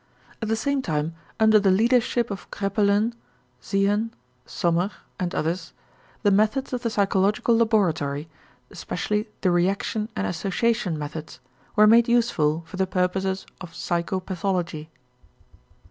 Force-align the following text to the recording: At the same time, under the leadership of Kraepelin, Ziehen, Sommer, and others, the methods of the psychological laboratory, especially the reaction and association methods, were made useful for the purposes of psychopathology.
At 0.41 0.47
the 0.47 0.55
same 0.55 0.81
time, 0.81 1.13
under 1.39 1.59
the 1.59 1.69
leadership 1.69 2.31
of 2.31 2.49
Kraepelin, 2.49 3.13
Ziehen, 3.61 4.09
Sommer, 4.47 4.89
and 5.19 5.35
others, 5.35 5.73
the 6.23 6.31
methods 6.31 6.73
of 6.73 6.81
the 6.81 6.89
psychological 6.89 7.55
laboratory, 7.55 8.27
especially 8.71 9.29
the 9.41 9.51
reaction 9.51 10.09
and 10.15 10.25
association 10.25 10.97
methods, 10.97 11.39
were 11.75 11.85
made 11.85 12.07
useful 12.07 12.63
for 12.65 12.77
the 12.77 12.87
purposes 12.87 13.45
of 13.61 13.73
psychopathology. 13.73 14.87